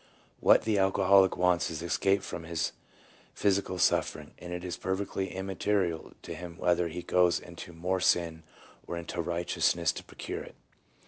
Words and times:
1 0.39 0.47
What 0.51 0.61
the 0.63 0.79
alcoholic 0.79 1.37
wants 1.37 1.69
is 1.69 1.83
escape 1.83 2.23
from 2.23 2.41
his 2.43 2.71
physical 3.35 3.77
suffering, 3.77 4.31
and 4.39 4.51
it 4.51 4.63
is 4.65 4.75
perfectly 4.75 5.29
immaterial 5.31 6.13
to 6.23 6.33
him 6.33 6.57
whether 6.57 6.87
he 6.87 7.03
goes 7.03 7.39
into 7.39 7.71
more 7.71 7.99
sin 7.99 8.41
or 8.87 8.97
into 8.97 9.21
righteous 9.21 9.75
ness 9.75 9.91
to 9.91 10.03
procure 10.03 10.41
it. 10.41 10.55